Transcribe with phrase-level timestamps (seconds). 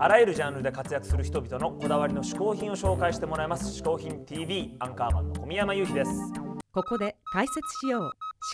[0.00, 3.80] あらゆるジャンルで活躍する人々のこだわりの嗜好品を紹介してもらいます。
[3.80, 6.10] 嗜好品 TV アンカーマンの小宮山雄飛です。
[6.72, 8.10] ここで解説しよう嗜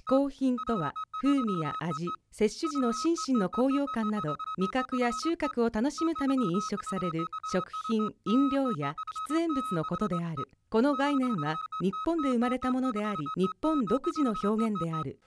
[0.08, 8.95] 好品とは風味や味摂取時の心身の高揚感など味覚や収穫を楽しむために飲食される食品飲料や
[9.31, 10.48] 喫煙物のことである。
[10.70, 15.20] この概念は日本で生まれたものであり日本独自の表現である。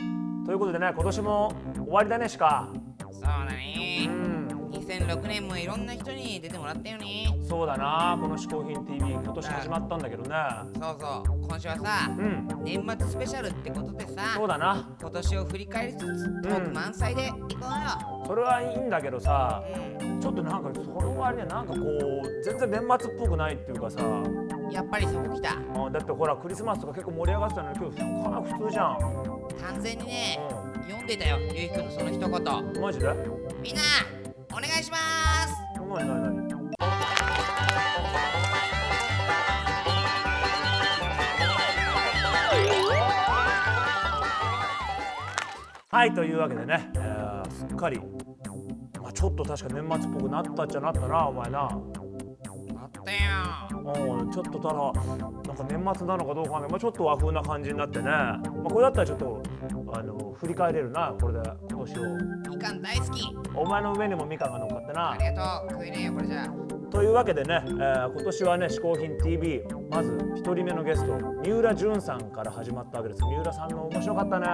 [0.47, 4.09] ということでね今年も終わりだねしかそうだね。
[4.09, 4.36] うん
[4.87, 7.27] 2006年もいろんな人に出てもらったよね。
[7.47, 8.17] そうだな。
[8.21, 10.35] この嗜好品 TV 今年始まったんだけどね。
[10.75, 11.41] そうそう。
[11.41, 12.47] 今週はさうん。
[12.63, 14.89] 年末スペシャルってことでさそうだな。
[15.01, 19.61] 今年を振り返りつつトーク満載でいこうよ、それはいいんだけどさ
[19.99, 24.01] うちょっとなんかその割にはなんかこう全然年末っぽくないっていうかさ。
[24.01, 25.51] ん、やっぱりそこ来た。
[25.51, 28.97] あだってほらクリスマスとか結構盛り上がってたのに今日かなり普通じゃん、
[29.61, 30.39] 完全にね
[30.87, 32.29] 読んでたよゆうひくんのその一言。
[32.29, 33.13] うん、マジで？
[33.61, 33.81] みんな
[34.57, 35.53] お願いします。
[45.89, 47.99] はいというわけでね、えーすっかり、
[49.01, 51.69] まあ、ちょっと確か年末っぽくなったっちゃなったなお前な。
[53.93, 59.41] うんちょっとただなんか年末なのかどうかわかんない、まあ、ちょっと和風な感じになってね、まあ、これだったらちょっと
[59.93, 61.15] あの振り返れるな。
[61.19, 62.17] これで今年を。
[62.49, 63.23] みかん大好き。
[63.55, 65.11] お前の上にもみかんが乗っかってな。
[65.11, 65.71] ありがとう。
[65.71, 66.43] 食えねえよこれじゃ。
[66.43, 66.47] あ
[66.91, 73.21] というわけでね、えー今年はね「嗜好品 TV」まず1人目のゲスト三浦淳さんから始まったわけです。
[73.23, 74.45] 三浦さんの面白かったね。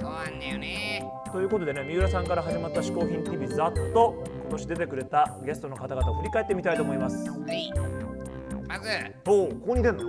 [0.00, 1.12] そうなんだよね。
[1.32, 7.30] ということでね三浦さんから始まった「嗜好品 TV」ざっと今年出てくれたゲストの方々を振り返ってみたいと思います。
[7.30, 8.17] はい
[8.68, 8.88] まず。
[9.26, 10.04] おおここに出んの？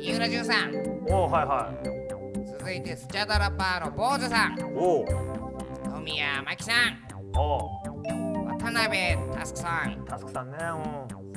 [0.00, 0.74] 三浦淳さん。
[1.08, 2.48] おおはいはい。
[2.58, 4.58] 続いてスチャダラパーの坊主さん。
[4.74, 5.04] おお
[5.88, 7.38] 野宮真紀さん。
[7.38, 7.70] お
[8.48, 10.02] 渡辺佑さん。
[10.02, 10.58] おタスクさんね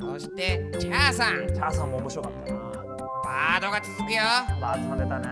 [0.00, 1.44] そしてチャーさん。
[1.44, 2.58] んチャーさんも面白かったな。
[2.58, 4.22] バードが続くよ。
[4.60, 5.28] バーツさん出たね。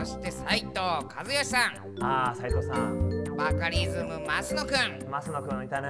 [0.00, 2.04] そして斉藤和義さん。
[2.04, 3.24] ああ斉藤さん。
[3.38, 5.10] バカリズム増野くん。
[5.10, 5.88] 増野くんいたね。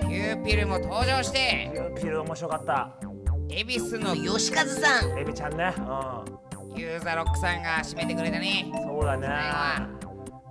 [0.00, 1.70] キューピルも登場して。
[1.72, 2.90] ピルピル面白かった
[3.56, 5.16] 恵比寿の吉和さん。
[5.16, 5.72] エビちゃんね。
[5.78, 6.76] うん。
[6.76, 8.68] ユーザロックさんが締めてくれたね。
[8.84, 9.28] そうだね。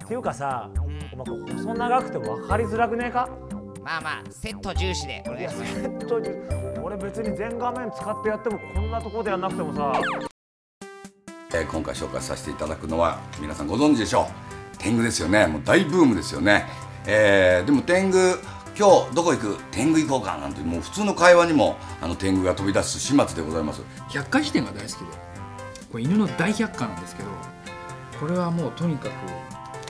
[0.05, 0.79] っていうかさ、ん。
[0.79, 3.27] お前これ細長くて分かりづらくねえか？
[3.83, 5.73] まあまあセット重視でお願いします。
[5.73, 6.29] セットに
[6.81, 9.99] 俺別に全画面使ってやってもこんなところでやんなくてもさ。
[11.55, 14.29] えー今回紹介させていただくのは皆さんご存知でしょ
[14.75, 14.77] う。
[14.77, 15.45] 天狗ですよね。
[15.45, 16.65] もう大ブームですよね、
[17.05, 18.17] えーでも天狗
[18.77, 19.57] 今日どこ行く？
[19.71, 23.81] 天狗行こうかなんてもう普通の会話にもあの天狗が飛び出す始末でございます。
[24.09, 25.05] 百科事典が大好きで。
[25.91, 27.29] これ犬の大百科なんですけど
[28.19, 29.11] これはもうとにかく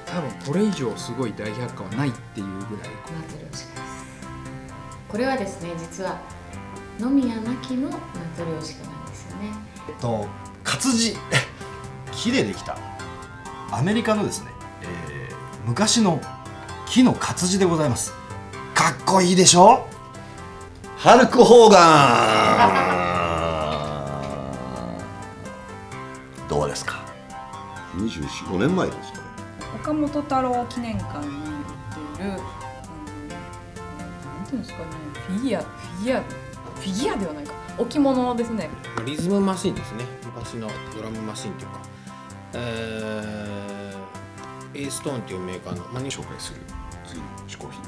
[0.06, 2.76] 多分これ以上すごい大百科はないっていうぐらいマ
[3.32, 4.06] トリョーシカです
[5.08, 6.20] これはですね実は
[7.00, 7.96] 野宮真紀のマ
[8.38, 9.48] トリョーシカなんですよね。
[9.88, 10.28] えっと
[10.66, 11.16] 活字。
[12.12, 12.78] 木でできた。
[13.72, 14.48] アメリカのですね、
[14.82, 16.20] えー昔の
[16.86, 18.14] 木の活字でございます
[18.74, 19.88] かっこいいでしょ？
[20.98, 21.78] ハルク・ホーガ
[26.48, 26.48] ン。
[26.50, 27.04] どうですか
[27.96, 29.24] ？245年前ですかね。
[29.76, 31.34] 岡本太郎記念館に売っ
[32.18, 32.44] ているあの
[34.38, 34.86] なんていうんですかね。
[35.28, 37.54] フィギュアフィギュアフィギュアではないか。
[37.78, 38.70] 置物ですね。
[39.06, 40.06] リズムマシンですね。
[40.26, 41.80] 昔のドラムマシンというか。
[42.56, 46.60] えー、エーストーンっていうメーカーの、まあ、紹介する？
[47.08, 47.82] 次の嗜好品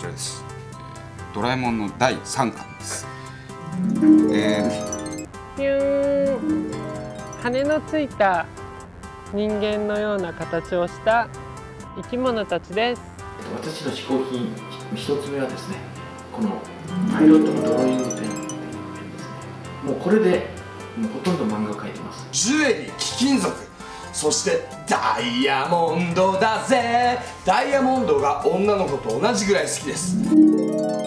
[0.00, 3.06] ちらです、えードラえもんの第3巻です。
[4.32, 4.68] え
[5.56, 6.68] ピュー。
[6.68, 6.72] ン
[7.40, 8.46] 羽のついた
[9.32, 11.28] 人間のような形をした
[11.96, 13.02] 生き物たちです。
[13.54, 14.52] 私の嗜好品
[14.96, 15.76] 一つ目はですね
[16.32, 16.60] この
[17.12, 18.58] パイロットのドローイングペンペンですね。
[19.84, 20.48] もうこれで
[20.96, 22.26] もうほとんど漫画を描いてます。
[22.32, 23.69] ジュエリー貴金属
[24.12, 27.18] そしてダイヤモンドだぜ。
[27.44, 30.16] ダイヤモンドが女の子と同じぐらい好きです。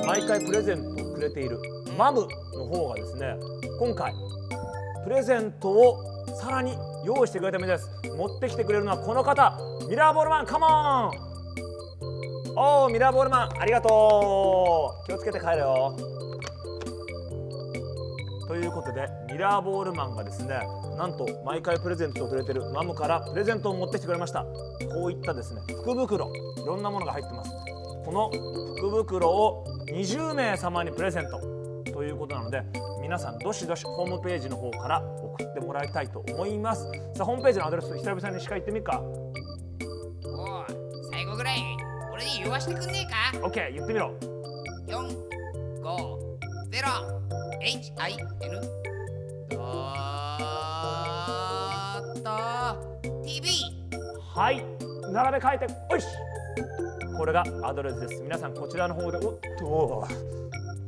[0.06, 1.60] 毎回プレゼントをくれている
[1.98, 3.36] マムの方がですね
[3.80, 4.14] 今回
[5.04, 6.04] プレゼントを
[6.42, 7.90] さらに用意してくれたみたいです。
[8.18, 9.58] 持ってきてくれるのはこの方
[9.90, 11.12] ミラーボールマンカモン。
[12.56, 15.08] おーミラーボールマンありがとう。
[15.08, 15.96] 気をつけて帰れよ。
[18.48, 20.60] ということでミラーボールマンがですね
[20.98, 24.44] なんと毎回プレゼントをくれてるマムからプレゼントを持ってきてくれました。
[24.44, 27.52] こういったですね福袋いろんなものが入ってます。
[28.06, 28.30] この
[28.78, 31.40] 福袋を20名様にプレゼント
[31.92, 32.64] ということなので
[33.02, 36.84] 皆さんどしどしホームページの方から送ってもらいたいと思います。
[37.16, 39.02] さあホームページのアドレス久々にしか言ってみっか。
[39.02, 40.66] おう
[41.12, 41.60] 最後ぐらい。
[42.14, 44.14] 俺に言わしてくんねえか？OK 言ってみろ。
[44.88, 45.24] 4
[47.64, 47.80] HIN
[49.50, 49.58] ドッ
[52.22, 53.48] ト TV
[54.36, 54.62] はい。
[55.10, 56.08] 並べ替えておいし。
[57.18, 58.22] これがアドレスです。
[58.22, 59.66] 皆さんこちらの方でおっと。
[59.66, 60.04] お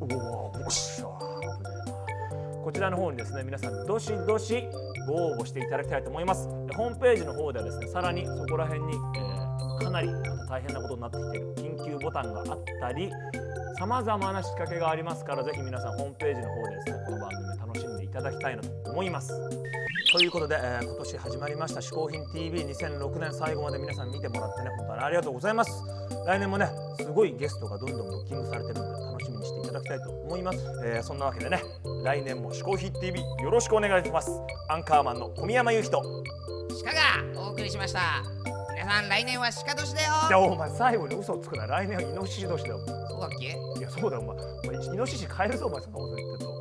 [0.02, 4.62] およっしゃこちらの方にですね皆さんどしどし
[5.08, 6.50] ご応募していただきたいと思います。
[6.76, 9.46] ホームページの方ではですねさらにそこら辺に、えー
[9.80, 13.12] かなりまた大変なことになってきている緊急ボタンがあったり
[13.78, 19.34] さまざまな仕掛けがありますからぜひ皆さんホームページの方でですねこの番組楽しんでいただきたいなと思います。
[20.14, 25.72] ということで、えー今年始まりました「嗜好品 TV2006 年最後まで皆さん見てもらってね本当にありがとうございます。
[26.26, 31.62] 来年もねすごいゲストがどんどんブッキングされてるので楽しみにしていただきたいと思います、えーそんなわけでね
[32.04, 34.32] 来年も「嗜好品 TV」よろしくお願いします。
[34.70, 38.55] アンカーマンの小宮山雄人鹿がお送りしました。
[38.86, 40.14] さん来年は鹿年だよ。
[40.30, 41.68] いやお前最後に嘘をつくな。
[41.68, 42.80] 来年はイノシシ年だよ。
[42.80, 43.46] そうだっけ？
[43.48, 44.22] いやそうだよ。
[44.22, 46.56] お前お前イノシシ変えるぞお前そんなこと言ってると。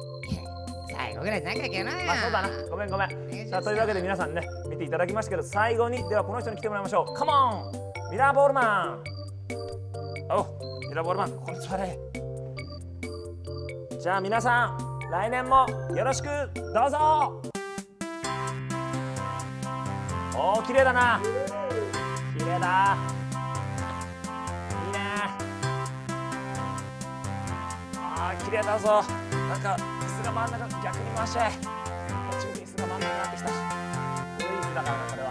[0.97, 2.49] 最後ぐらい仲良きゃなまあそうだな。
[2.71, 3.09] ごめんごめん。
[3.49, 7.15] さあというわけで皆さんね見ていただきましたけど最後にではこの人に来てもらいましょう。
[7.15, 7.33] カモ
[7.71, 8.11] ン！
[8.11, 9.05] ミラーボールマン。
[10.31, 10.47] お
[10.89, 11.31] ミラーボールマン。
[11.33, 11.99] ここに座れ
[14.01, 17.43] じゃあ皆さん来年もよろしくどうぞ。
[20.37, 21.21] おー綺麗だな
[22.65, 22.97] だ。
[24.87, 24.99] いいね。
[27.99, 29.05] あー綺麗だぞ。
[29.49, 31.41] なんか椅子が真ん中逆に回して。
[32.31, 33.49] 途中で椅子が真ん中になってきた。
[33.51, 33.55] いい
[34.57, 35.23] 椅子だからなこれ